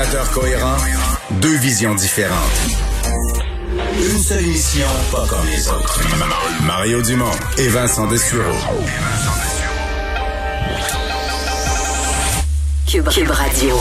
[0.00, 0.76] Deux, deux animateurs cohérents,
[1.42, 2.36] deux visions différentes.
[3.98, 6.00] Une seule émission, pas comme les autres.
[6.64, 8.42] Mario Dumont et Vincent Dessureau.
[12.86, 13.80] Cube, Cube Radio.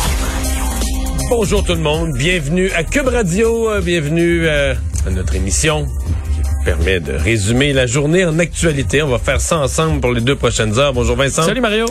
[1.29, 4.73] Bonjour tout le monde, bienvenue à Cube Radio, euh, bienvenue euh,
[5.05, 9.01] à notre émission qui permet de résumer la journée en actualité.
[9.03, 10.93] On va faire ça ensemble pour les deux prochaines heures.
[10.93, 11.43] Bonjour Vincent.
[11.43, 11.85] Salut Mario.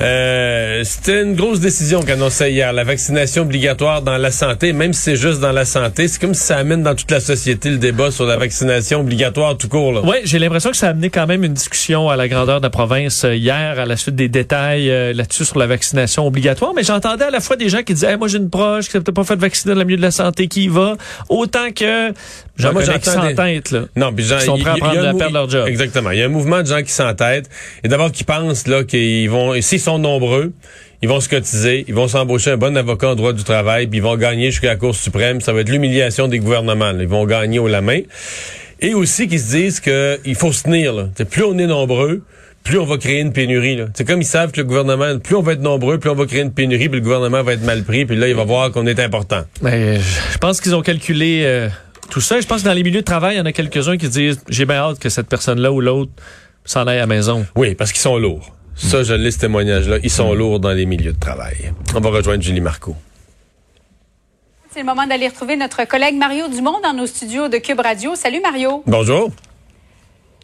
[0.00, 5.02] Euh, C'était une grosse décision qu'annonçait hier, la vaccination obligatoire dans la santé, même si
[5.02, 6.06] c'est juste dans la santé.
[6.06, 9.56] C'est comme si ça amène dans toute la société le débat sur la vaccination obligatoire
[9.56, 9.92] tout court.
[9.92, 10.00] Là.
[10.02, 12.66] Ouais, j'ai l'impression que ça a amené quand même une discussion à la grandeur de
[12.66, 16.72] la province euh, hier, à la suite des détails euh, là-dessus sur la vaccination obligatoire.
[16.76, 18.92] Mais j'entendais à la fois des gens qui disaient, Hey, moi j'ai une proche qui
[18.92, 20.96] s'est peut-être pas fait vacciner dans le milieu de la santé, qui y va,
[21.28, 22.12] autant que
[22.56, 23.80] j'en moi, connais qui des- s'entêtent, là.
[23.96, 25.66] Non, puis Qui sont prêts à prendre- un à perdre leur job.
[25.66, 26.10] Exactement.
[26.12, 27.50] Il y a un mouvement de gens qui s'entêtent
[27.82, 30.52] et d'abord qui pensent là qu'ils vont, s'ils sont nombreux,
[31.00, 34.00] ils vont se cotiser, ils vont s'embaucher un bon avocat en droit du travail, puis
[34.00, 35.40] ils vont gagner jusqu'à la Cour suprême.
[35.40, 36.92] Ça va être l'humiliation des gouvernements.
[36.92, 37.00] là.
[37.00, 38.00] Ils vont gagner au la main.
[38.80, 40.92] Et aussi qu'ils se disent qu'il faut se tenir.
[40.92, 41.08] Là.
[41.14, 42.22] T'sais, plus on est nombreux,
[42.64, 43.78] plus on va créer une pénurie.
[43.94, 46.26] C'est comme ils savent que le gouvernement, plus on va être nombreux, plus on va
[46.26, 48.70] créer une pénurie, puis le gouvernement va être mal pris, puis là, il va voir
[48.72, 49.42] qu'on est important.
[49.62, 51.70] Mais je je pense qu'ils ont calculé euh,
[52.10, 52.38] tout ça.
[52.42, 54.42] Je pense que dans les milieux de travail, il y en a quelques-uns qui disent,
[54.50, 56.12] j'ai bien hâte que cette personne-là ou l'autre
[56.66, 57.46] s'en aille à la maison.
[57.56, 58.52] Oui, parce qu'ils sont lourds.
[58.78, 59.98] Ça, je lis ce témoignage-là.
[60.02, 61.72] Ils sont lourds dans les milieux de travail.
[61.94, 62.94] On va rejoindre Julie Marco.
[64.70, 68.14] C'est le moment d'aller retrouver notre collègue Mario Dumont dans nos studios de Cube Radio.
[68.14, 68.82] Salut Mario.
[68.86, 69.30] Bonjour.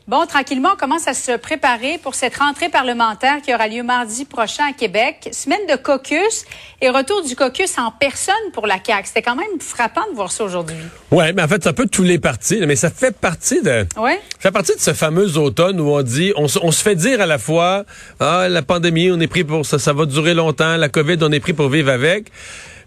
[0.07, 4.27] Bon, tranquillement, on commence à se préparer pour cette rentrée parlementaire qui aura lieu mardi
[4.27, 5.31] prochain à Québec.
[5.33, 6.45] Semaine de caucus
[6.83, 9.07] et retour du caucus en personne pour la CAQ.
[9.07, 10.77] C'était quand même frappant de voir ça aujourd'hui.
[11.11, 13.87] Ouais, mais en fait, c'est un peu tous les partis, mais ça fait partie de,
[13.97, 14.13] Oui?
[14.35, 16.97] ça fait partie de ce fameux automne où on dit, on, se- on se fait
[16.97, 17.85] dire à la fois,
[18.21, 21.33] ah, la pandémie, on est pris pour ça, ça va durer longtemps, la COVID, on
[21.33, 22.27] est pris pour vivre avec.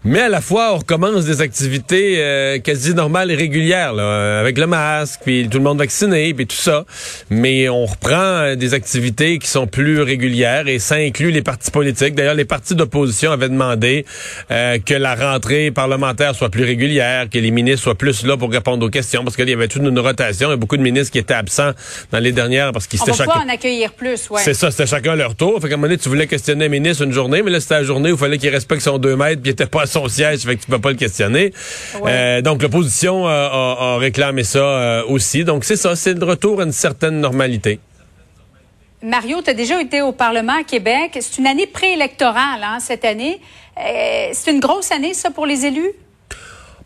[0.04, 4.40] Mais à la fois, on recommence des activités euh, quasi normales et régulières, là, euh,
[4.40, 6.84] avec le masque, puis tout le monde vacciné, puis tout ça.
[7.30, 11.70] Mais on reprend euh, des activités qui sont plus régulières et ça inclut les partis
[11.70, 12.14] politiques.
[12.14, 14.06] D'ailleurs, les partis d'opposition avaient demandé
[14.50, 18.52] euh, que la rentrée parlementaire soit plus régulière, que les ministres soient plus là pour
[18.52, 20.50] répondre aux questions, parce qu'il y avait toute une rotation.
[20.50, 21.72] A beaucoup de ministres qui étaient absents
[22.12, 23.30] dans les dernières parce qu'ils On étaient chacun...
[23.30, 24.42] pouvoir en accueillir plus, ouais.
[24.44, 25.60] C'est ça, c'était chacun leur tour.
[25.60, 27.74] Fait qu'à un moment donné, tu voulais questionner un ministre une journée, mais là, c'était
[27.74, 30.08] la journée où il fallait qu'il respecte son deux mètres, puis il était pas son
[30.08, 31.52] siège, fait que tu peux pas le questionner.
[32.00, 32.10] Ouais.
[32.12, 35.44] Euh, donc, l'opposition euh, a, a réclamé ça euh, aussi.
[35.44, 37.80] Donc, c'est ça, c'est le retour à une certaine normalité.
[39.02, 41.18] Mario, tu as déjà été au Parlement à Québec.
[41.20, 43.40] C'est une année préélectorale, hein, cette année.
[44.32, 45.92] C'est une grosse année, ça, pour les élus?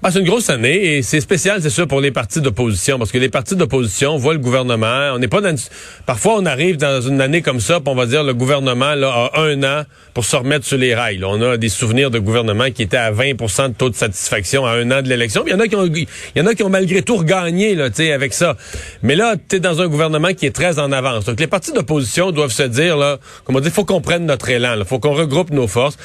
[0.02, 3.12] Ben, c'est une grosse année et c'est spécial, c'est sûr, pour les partis d'opposition, parce
[3.12, 5.12] que les partis d'opposition voient le gouvernement.
[5.14, 5.58] On n'est pas dans une-
[6.06, 9.30] Parfois, on arrive dans une année comme ça, puis on va dire le gouvernement là,
[9.32, 11.18] a un an pour se remettre sur les rails.
[11.18, 11.28] là.
[11.28, 13.34] On a des souvenirs de gouvernement qui étaient à 20
[13.68, 15.44] de taux de satisfaction à un an de l'élection.
[15.46, 17.76] Il y en a qui ont, il y en a qui ont malgré tout regagné
[17.76, 18.56] là, avec ça.
[19.04, 21.26] Mais là, tu es dans un gouvernement qui est très en avance.
[21.26, 24.48] Donc les partis d'opposition doivent se dire là, comme on dit, faut qu'on prenne notre
[24.50, 25.96] élan, il faut qu'on regroupe nos forces.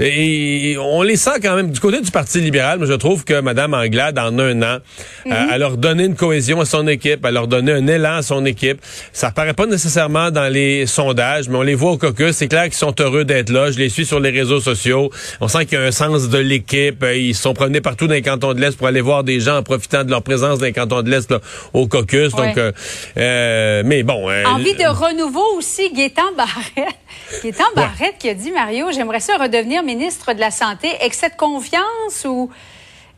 [0.00, 2.80] Et on les sent quand même du côté du Parti libéral.
[2.80, 4.78] Mais je trouve que Mme Anglade, en un an,
[5.26, 8.22] euh, elle leur donné une cohésion à son équipe, elle leur donné un élan à
[8.22, 8.80] son équipe.
[9.12, 12.32] Ça apparaît pas nécessairement dans les sondages, mais on les voit au caucus.
[12.32, 13.70] C'est clair qu'ils sont heureux d'être là.
[13.70, 15.10] Je les suis sur les réseaux sociaux.
[15.40, 17.02] On sent qu'il y a un sens de l'équipe.
[17.02, 19.38] Euh, Ils se sont promenés partout dans les cantons de l'Est pour aller voir des
[19.40, 21.32] gens en profitant de leur présence dans les cantons de l'Est
[21.72, 22.32] au caucus.
[22.32, 22.72] Donc, euh,
[23.18, 24.28] euh, mais bon.
[24.30, 26.94] euh, Envie de renouveau aussi, Gaétan Barrette.
[27.42, 30.88] Gaétan Barrette qui a dit, Mario, j'aimerais ça redevenir ministre de la Santé.
[31.02, 32.50] Excès de confiance ou...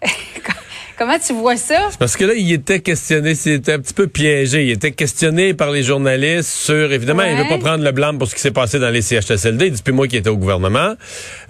[0.98, 1.90] Comment tu vois ça?
[1.98, 4.64] Parce que là, il était questionné, c'était un petit peu piégé.
[4.64, 8.16] Il était questionné par les journalistes sur, évidemment, il ne veut pas prendre le blâme
[8.16, 9.70] pour ce qui s'est passé dans les CHSLD.
[9.72, 10.94] Depuis moi qui était au gouvernement.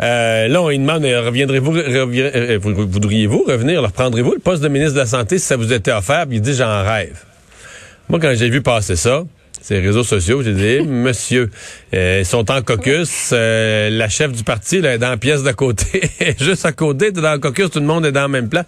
[0.03, 4.69] Euh, là, on lui demande, euh, reviendrez-vous, euh, voudriez-vous revenir, leur prendrez-vous le poste de
[4.69, 6.27] ministre de la Santé si ça vous était offert?
[6.27, 7.23] Puis il dit, j'en rêve.
[8.09, 9.23] Moi, quand j'ai vu passer ça,
[9.61, 11.51] ces réseaux sociaux, j'ai dit, monsieur,
[11.95, 15.43] euh, ils sont en caucus, euh, la chef du parti là, est dans la pièce
[15.43, 16.03] d'à côté,
[16.41, 18.63] juste à côté, dans le caucus, tout le monde est dans le même plan.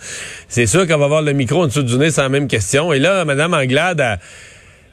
[0.49, 2.93] C'est sûr qu'on va avoir le micro en dessous du nez, c'est la même question.
[2.93, 4.19] Et là, Mme Anglade a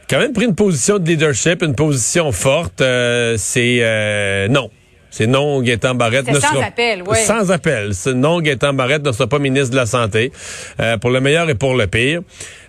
[0.10, 2.82] quand même pris une position de leadership, une position forte.
[2.82, 4.70] Euh, c'est non.
[5.18, 7.18] C'est non, Gaétan Barrette ne sans appel, oui.
[7.26, 7.92] Sans appel.
[8.16, 10.34] Non, Gaétan Barrette ne sera pas ministre de la Santé,
[10.82, 12.20] euh, pour le meilleur et pour le pire.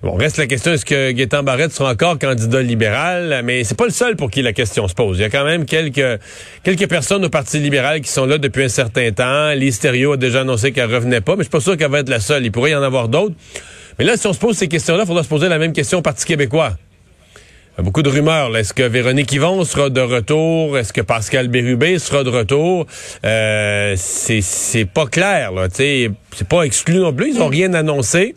[0.05, 3.41] Bon, reste la question, est-ce que Gaétan Barrette sera encore candidat libéral?
[3.43, 5.19] Mais c'est pas le seul pour qui la question se pose.
[5.19, 6.21] Il y a quand même quelques,
[6.63, 9.51] quelques personnes au Parti libéral qui sont là depuis un certain temps.
[9.51, 12.09] Lise a déjà annoncé qu'elle revenait pas, mais je suis pas sûr qu'elle va être
[12.09, 12.45] la seule.
[12.45, 13.35] Il pourrait y en avoir d'autres.
[13.99, 15.99] Mais là, si on se pose ces questions-là, il faudra se poser la même question
[15.99, 16.77] au Parti québécois
[17.83, 18.57] beaucoup de rumeurs.
[18.57, 20.79] Est-ce que Véronique Yvon sera de retour?
[20.79, 22.87] Est-ce que Pascal Bérubé sera de retour?
[23.25, 25.53] Euh, c'est pas clair.
[25.53, 25.69] Là,
[26.37, 27.31] c'est pas exclu non plus.
[27.31, 28.35] Ils ont rien annoncé.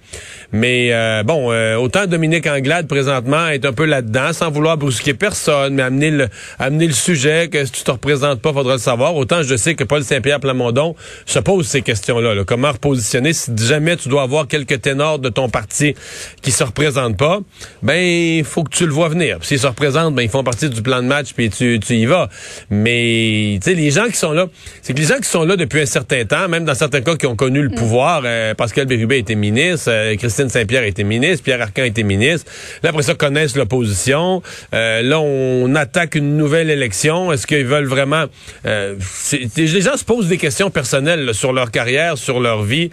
[0.54, 5.14] Mais euh, bon, euh, autant Dominique Anglade présentement est un peu là-dedans, sans vouloir brusquer
[5.14, 8.80] personne, mais amener le, amener le sujet que si tu te représentes pas, faudra le
[8.80, 9.16] savoir.
[9.16, 12.34] Autant je sais que Paul Saint-Pierre Plamondon se pose ces questions-là.
[12.34, 12.44] Là.
[12.46, 15.94] Comment repositionner si jamais tu dois avoir quelques ténors de ton parti
[16.42, 17.42] qui se représentent pas,
[17.84, 19.40] ben il faut que tu le vois venir.
[19.42, 22.06] S'ils se représentent, ben ils font partie du plan de match puis tu, tu y
[22.06, 22.30] vas.
[22.70, 24.48] Mais tu sais, les gens qui sont là,
[24.82, 27.18] c'est que les gens qui sont là depuis un certain temps, même dans certains cas
[27.18, 27.76] qui ont connu le mm.
[27.90, 32.52] Pouvoir, euh, Pascal Bérubé était ministre, euh, Christine Saint-Pierre était ministre, Pierre Arcan était ministre.
[32.84, 34.44] Là, après ça, connaissent l'opposition.
[34.76, 37.34] Euh, là, on attaque une nouvelle élection.
[37.34, 38.26] Est-ce qu'ils veulent vraiment...
[38.64, 42.92] Les gens se posent des questions personnelles sur leur carrière, sur leur vie,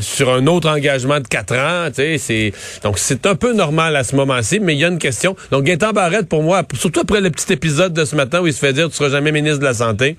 [0.00, 1.88] sur un autre engagement de quatre ans.
[1.94, 2.52] C'est,
[2.82, 5.36] donc, c'est un peu normal à ce moment-ci, mais il y a une question.
[5.52, 8.52] Donc, Gaëtan Barrette, pour moi, surtout après le petit épisode de ce matin où il
[8.52, 10.16] se fait dire «tu seras jamais ministre de la Santé»,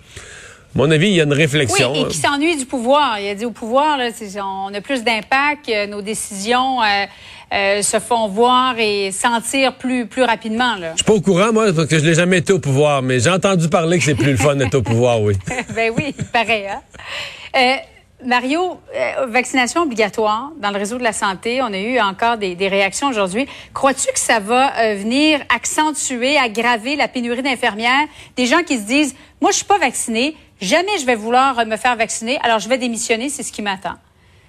[0.75, 1.93] mon avis, il y a une réflexion.
[1.93, 3.17] Oui, et qui s'ennuie du pouvoir.
[3.19, 4.09] Il a dit au pouvoir, là,
[4.43, 7.05] on a plus d'impact, euh, nos décisions euh,
[7.53, 10.75] euh, se font voir et sentir plus, plus rapidement.
[10.75, 10.91] Là.
[10.91, 13.21] Je suis pas au courant, moi, parce que je n'ai jamais été au pouvoir, mais
[13.21, 15.35] j'ai entendu parler que c'est plus le fun d'être au pouvoir, oui.
[15.73, 16.67] ben oui, il paraît.
[16.67, 17.77] Hein?
[18.25, 18.79] Mario,
[19.27, 21.61] vaccination obligatoire dans le réseau de la santé.
[21.61, 23.45] On a eu encore des, des réactions aujourd'hui.
[23.73, 28.07] Crois-tu que ça va venir accentuer, aggraver la pénurie d'infirmières?
[28.35, 31.77] Des gens qui se disent, moi, je suis pas vacciné, Jamais je vais vouloir me
[31.77, 33.95] faire vacciner, alors je vais démissionner, c'est ce qui m'attend.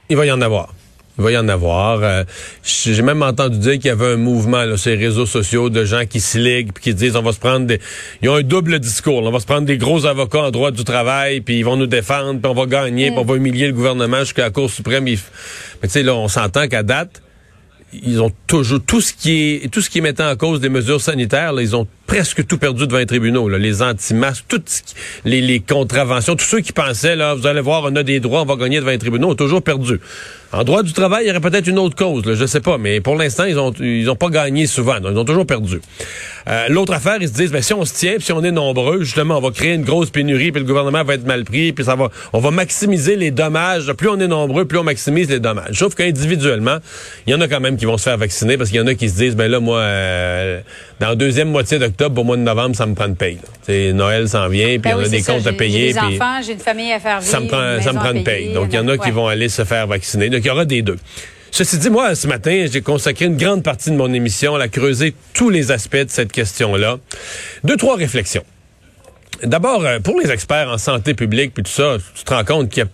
[0.08, 0.72] Il va y en avoir.
[1.18, 2.02] Il va y en avoir.
[2.02, 2.24] Euh,
[2.62, 5.84] j'ai même entendu dire qu'il y avait un mouvement là, sur les réseaux sociaux de
[5.84, 7.80] gens qui se liguent puis qui disent on va se prendre des.
[8.20, 9.22] Ils ont un double discours.
[9.22, 11.86] On va se prendre des gros avocats en droit du travail puis ils vont nous
[11.86, 15.04] défendre puis on va gagner puis on va humilier le gouvernement jusqu'à la Cour suprême.
[15.04, 17.22] Mais tu sais là, on s'entend qu'à date,
[17.94, 21.00] ils ont toujours tout ce qui est tout ce qui mettait en cause des mesures
[21.00, 21.54] sanitaires.
[21.54, 23.48] Là, ils ont presque tout perdu devant les tribunaux.
[23.48, 23.58] Là.
[23.58, 24.94] Les anti-masques, toutes
[25.24, 28.44] les, contraventions, tous ceux qui pensaient, là, vous allez voir, on a des droits, on
[28.44, 30.00] va gagner devant les tribunaux, ont toujours perdu.
[30.52, 32.78] En droit du travail, il y aurait peut-être une autre cause, là, je sais pas,
[32.78, 35.80] mais pour l'instant, ils ont ils ont pas gagné souvent, donc ils ont toujours perdu.
[36.48, 39.02] Euh, l'autre affaire, ils se disent, ben, si on se tient, si on est nombreux,
[39.02, 41.84] justement, on va créer une grosse pénurie, puis le gouvernement va être mal pris, puis
[41.84, 43.92] ça va, on va maximiser les dommages.
[43.94, 45.76] Plus on est nombreux, plus on maximise les dommages.
[45.76, 46.76] Sauf qu'individuellement,
[47.26, 48.86] il y en a quand même qui vont se faire vacciner, parce qu'il y en
[48.86, 50.60] a qui se disent, ben là, moi, euh,
[51.00, 53.38] dans la deuxième moitié d'octobre, au mois de novembre, ça me prend une paye.
[53.68, 55.88] Noël s'en vient, puis ben on a des comptes à payer.
[55.88, 57.30] J'ai des enfants, j'ai une famille à faire vivre.
[57.30, 58.52] Ça me prend, ça me prend une paye.
[58.52, 60.28] Donc, il y en a qui vont aller se faire vacciner.
[60.28, 60.98] Donc, il y aura des deux.
[61.50, 65.14] Ceci dit, moi, ce matin, j'ai consacré une grande partie de mon émission à creuser
[65.32, 66.98] tous les aspects de cette question-là.
[67.64, 68.44] Deux, trois réflexions.
[69.42, 72.68] D'abord, euh, pour les experts en santé publique, puis tout ça, tu te rends compte
[72.68, 72.88] qu'il y a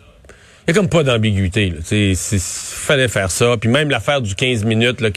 [0.69, 1.73] il n'y a comme pas d'ambiguïté.
[1.91, 3.57] Il fallait faire ça.
[3.61, 5.09] Puis même l'affaire du 15 minutes, là,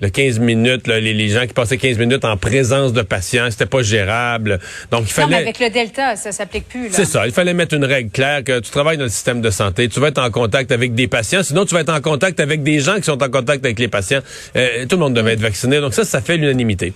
[0.00, 3.66] le 15 minutes, là, les, gens qui passaient 15 minutes en présence de patients, c'était
[3.66, 4.60] pas gérable.
[4.92, 5.26] Donc il fallait.
[5.26, 6.90] Non, mais avec le Delta, ça s'applique plus.
[6.92, 7.26] C'est ça.
[7.26, 9.98] Il fallait mettre une règle claire que tu travailles dans le système de santé, tu
[9.98, 12.78] vas être en contact avec des patients, sinon tu vas être en contact avec des
[12.78, 14.20] gens qui sont en contact avec les patients.
[14.54, 15.80] Euh, tout le monde devait être vacciné.
[15.80, 16.92] Donc ça, ça fait l'unanimité.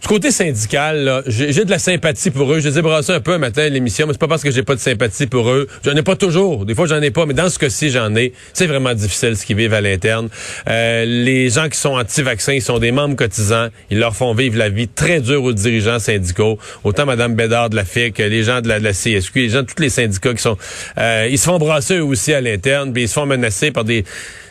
[0.00, 2.60] Du côté syndical, j'ai de la sympathie pour eux.
[2.60, 4.62] Je les ai brassés un peu un matin l'émission, mais c'est pas parce que j'ai
[4.62, 5.66] pas de sympathie pour eux.
[5.84, 6.64] J'en ai pas toujours.
[6.64, 8.32] Des fois, j'en ai pas, mais dans ce cas-ci, j'en ai.
[8.52, 10.28] C'est vraiment difficile ce qu'ils vivent à l'interne.
[10.68, 13.68] Euh, les gens qui sont anti-vaccins, ils sont des membres cotisants.
[13.90, 16.58] Ils leur font vivre la vie très dure aux dirigeants syndicaux.
[16.84, 19.82] Autant Mme Bédard de la FIC, les gens de la, CSQ, les gens de tous
[19.82, 20.56] les syndicats qui sont...
[20.98, 23.84] Euh, ils se font brasser eux aussi à l'interne, puis ils se font menacer par
[23.84, 24.04] des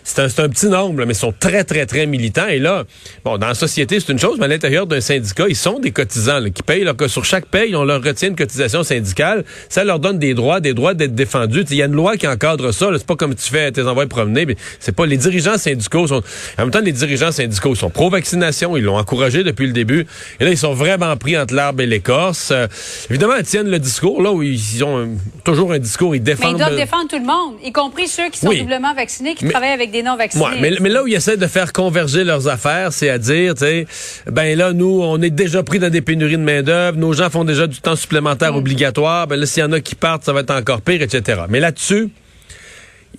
[0.08, 2.48] c'est un, un, petit nombre, mais ils sont très, très, très militants.
[2.48, 2.86] Et là,
[3.26, 5.92] bon, dans la société, c'est une chose, mais à l'intérieur d'un syndicat, ils sont des
[5.92, 6.86] cotisants qui payent.
[6.86, 9.44] Là, que sur chaque paye, on leur retient une cotisation syndicale.
[9.68, 11.66] Ça leur donne des droits, des droits d'être défendus.
[11.70, 12.90] Il y a une loi qui encadre ça.
[12.94, 14.46] C'est pas comme tu fais tes envois promener.
[14.46, 16.24] Mais c'est pas les dirigeants syndicaux sont.
[16.58, 18.78] En même temps, les dirigeants syndicaux sont pro-vaccination.
[18.78, 20.08] Ils l'ont encouragé depuis le début.
[20.40, 22.52] Et là, ils sont vraiment pris entre l'arbre et l'écorce.
[22.52, 22.68] Euh,
[23.10, 26.16] évidemment, ils tiennent le discours là où ils ont toujours un discours.
[26.16, 26.54] Ils défendent.
[26.54, 29.50] Mais ils doivent défendre tout le monde, y compris ceux qui sont doublement vaccinés, qui
[29.50, 30.46] travaillent avec des non-vaccinés.
[30.62, 33.60] mais, mais, là où ils essaient de faire converger leurs affaires, c'est à dire, tu
[33.62, 33.88] sais,
[34.28, 36.98] ben là, nous, on est déjà pris dans des pénuries de main-d'œuvre.
[36.98, 38.58] Nos gens font déjà du temps supplémentaire mm.
[38.58, 39.28] obligatoire.
[39.28, 41.42] Ben là, s'il y en a qui partent, ça va être encore pire, etc.
[41.50, 42.10] Mais là-dessus,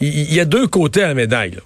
[0.01, 1.59] il y, a deux côtés à la médaille.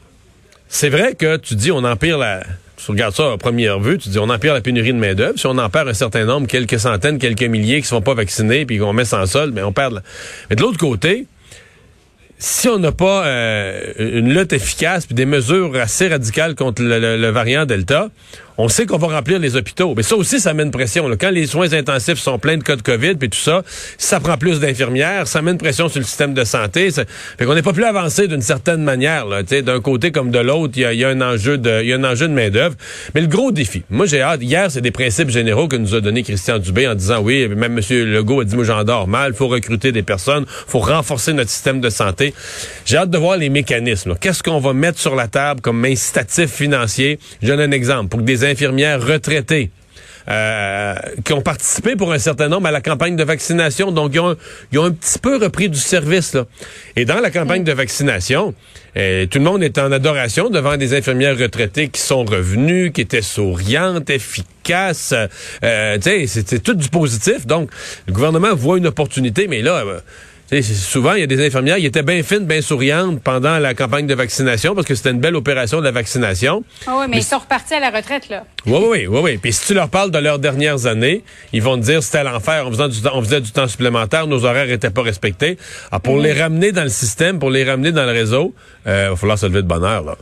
[0.69, 2.43] C'est vrai que tu dis, on empire la,
[2.85, 5.39] tu regardes ça à première vue, tu dis on empire la pénurie de main-d'œuvre.
[5.39, 8.15] Si on en perd un certain nombre, quelques centaines, quelques milliers qui ne sont pas
[8.15, 9.95] vaccinés, puis qu'on met sans sol, mais ben, on perd.
[9.95, 10.03] La...
[10.51, 11.27] Mais de l'autre côté,
[12.43, 17.29] si on n'a pas euh, une lutte efficace puis des mesures assez radicales contre le
[17.31, 18.09] variant Delta,
[18.59, 19.95] on sait qu'on va remplir les hôpitaux.
[19.97, 21.09] Mais ça aussi, ça met une pression.
[21.19, 23.63] Quand les soins intensifs sont pleins de cas de COVID puis tout ça,
[23.99, 26.91] ça prend plus d'infirmières, ça met une pression sur le système de santé.
[26.91, 27.05] Ça...
[27.39, 29.27] Fait qu'on n'est pas plus avancé d'une certaine manière.
[29.27, 32.29] D'un côté comme de l'autre, il y, a, un enjeu de, y a un enjeu
[32.29, 32.77] de main-d'œuvre.
[33.15, 34.43] Mais le gros défi, moi j'ai hâte.
[34.43, 37.79] Hier, c'est des principes généraux que nous a donné Christian Dubé en disant oui, même
[37.79, 38.13] M.
[38.13, 41.91] Legault a dit moi j'endors mal, faut recruter des personnes, faut renforcer notre système de
[41.91, 42.32] santé.
[42.85, 44.15] J'ai hâte de voir les mécanismes.
[44.21, 47.19] Qu'est-ce qu'on va mettre sur la table comme incitatif financier?
[47.43, 48.09] Je donne un exemple.
[48.09, 49.71] Pour que des infirmières retraitées
[50.29, 53.91] euh, qui ont participé pour un certain nombre à la campagne de vaccination.
[53.91, 56.35] Donc, ils ont, un petit peu repris du service.
[56.35, 56.45] Là.
[56.97, 58.55] Et dans la campagne de vaccination,
[58.97, 63.01] euh, tout le monde est en adoration devant des infirmières retraitées qui sont revenues, qui
[63.01, 65.15] étaient souriantes, efficaces.
[65.65, 67.47] Euh, c'est tout du positif.
[67.47, 67.71] Donc,
[68.07, 69.85] le gouvernement voit une opportunité, mais là...
[69.85, 70.01] Euh,
[70.61, 74.07] souvent, il y a des infirmières qui étaient bien fines, bien souriantes pendant la campagne
[74.07, 76.63] de vaccination parce que c'était une belle opération de la vaccination.
[76.87, 78.45] Ah oui, mais, ils sont repartis à la retraite, là.
[78.67, 79.39] Oui, oui, oui, oui.
[79.39, 82.65] Puis si tu leur parles de leurs dernières années, ils vont te dire c'était l'enfer,
[82.67, 85.57] on faisait, du, on faisait du temps supplémentaire, nos horaires n'étaient pas respectés.
[85.91, 88.55] Alors, pour les ramener dans le système, pour les ramener dans le réseau,
[88.87, 90.17] euh, il va falloir se lever de bonheur, là.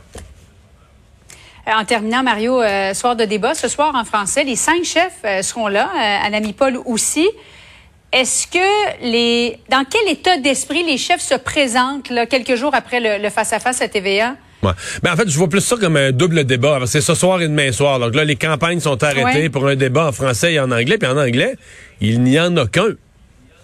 [1.67, 5.43] Euh, en terminant, Mario, euh, soir de débat, ce soir en français, les cinq chefs
[5.43, 5.89] seront là,
[6.23, 7.27] Anami Paul aussi.
[8.11, 12.99] Est-ce que les, dans quel état d'esprit les chefs se présentent là, quelques jours après
[12.99, 14.35] le face-à-face -à, TVA?
[14.63, 14.73] Ouais.
[15.01, 16.79] Ben, en fait, je vois plus ça comme un double débat.
[16.85, 17.99] C'est ce soir et demain soir.
[17.99, 20.97] Donc là, les campagnes sont arrêtées pour un débat en français et en anglais.
[20.97, 21.55] Puis en anglais,
[21.99, 22.89] il n'y en a qu'un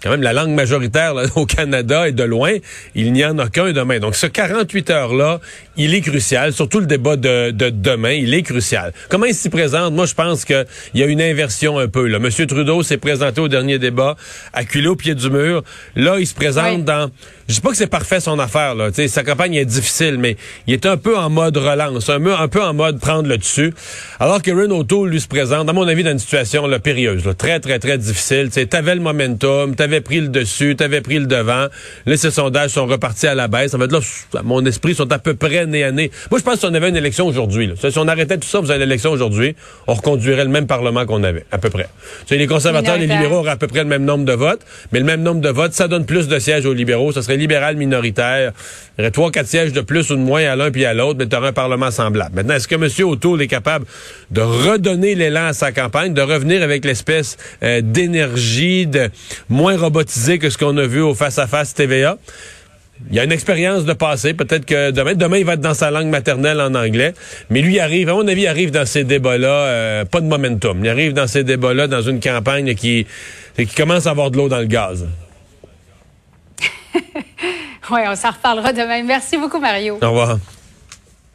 [0.02, 2.52] quand même la langue majoritaire au Canada et de loin,
[2.94, 3.98] il n'y en a qu'un demain.
[3.98, 5.40] Donc ce 48 heures-là,
[5.76, 8.92] il est crucial, surtout le débat de, demain, il est crucial.
[9.08, 9.92] Comment il s'y présente?
[9.94, 12.06] Moi, je pense qu'il y a une inversion un peu.
[12.06, 12.18] Là.
[12.18, 14.16] Monsieur Trudeau s'est présenté au dernier débat,
[14.52, 15.62] acculé au pied du mur.
[15.96, 17.10] Là, il se présente dans...
[17.48, 18.74] Je dis pas que c'est parfait son affaire.
[18.74, 18.90] Là.
[18.92, 20.36] sa campagne est difficile, mais
[20.66, 23.38] il est un peu en mode relance, un peu, un peu en mode prendre le
[23.38, 23.72] dessus.
[24.20, 27.22] Alors que Renault O'Toole, lui, se présente, à mon avis, dans une situation là, périlleuse,
[27.38, 28.50] très, très, très difficile.
[28.52, 31.68] Tu avais le momentum, avais pris le dessus, t'avais pris le devant.
[32.04, 33.72] Là, ces sondages sont repartis à la baisse.
[33.72, 34.00] En fait, là,
[34.44, 36.10] mon esprit, sont à peu près nez à nez.
[36.30, 38.60] Moi, je pense que si on avait une élection aujourd'hui, si on arrêtait tout ça,
[38.60, 41.88] vous avez une élection aujourd'hui, on reconduirait le même Parlement qu'on avait, à peu près.
[42.28, 44.60] les conservateurs et les libéraux auraient à peu près le même nombre de votes,
[44.92, 47.10] mais le même nombre de votes, ça donne plus de sièges aux libéraux.
[47.10, 48.52] Ça serait libéral minoritaire.
[48.96, 50.94] Il y aurait trois, quatre sièges de plus ou de moins à l'un puis à
[50.94, 52.34] l'autre, mais tu aurais un Parlement semblable.
[52.34, 53.08] Maintenant, est-ce que M.
[53.08, 53.86] O'Toole est capable
[54.30, 59.10] de redonner l'élan à sa campagne, de revenir avec l'espèce euh, d'énergie, de
[59.48, 62.18] moins robotisé que ce qu'on a vu au face-à-face TVA?
[63.10, 64.34] Il y a une expérience de passé.
[64.34, 67.14] Peut-être que demain, demain, il va être dans sa langue maternelle en anglais.
[67.48, 70.84] Mais lui arrive, à mon avis, il arrive dans ces débats-là, euh, pas de momentum.
[70.84, 73.06] Il arrive dans ces débats-là dans une campagne qui,
[73.56, 75.06] qui commence à avoir de l'eau dans le gaz.
[77.90, 79.02] oui, on s'en reparlera demain.
[79.02, 79.98] Merci beaucoup, Mario.
[80.02, 80.38] Au revoir.